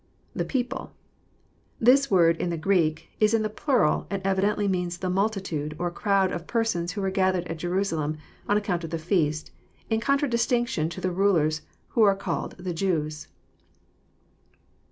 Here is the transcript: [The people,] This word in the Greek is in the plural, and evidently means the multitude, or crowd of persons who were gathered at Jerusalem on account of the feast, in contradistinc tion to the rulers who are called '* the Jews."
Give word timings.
[The 0.33 0.45
people,] 0.45 0.93
This 1.79 2.09
word 2.09 2.37
in 2.37 2.49
the 2.49 2.57
Greek 2.57 3.09
is 3.19 3.35
in 3.35 3.43
the 3.43 3.51
plural, 3.51 4.07
and 4.09 4.19
evidently 4.25 4.67
means 4.67 4.97
the 4.97 5.11
multitude, 5.11 5.75
or 5.77 5.91
crowd 5.91 6.31
of 6.31 6.47
persons 6.47 6.93
who 6.93 7.01
were 7.01 7.11
gathered 7.11 7.43
at 7.45 7.57
Jerusalem 7.59 8.17
on 8.49 8.57
account 8.57 8.83
of 8.83 8.89
the 8.89 8.97
feast, 8.97 9.51
in 9.91 9.99
contradistinc 10.01 10.69
tion 10.69 10.89
to 10.89 11.01
the 11.01 11.11
rulers 11.11 11.61
who 11.89 12.01
are 12.01 12.15
called 12.15 12.55
'* 12.57 12.57
the 12.57 12.73
Jews." 12.73 13.27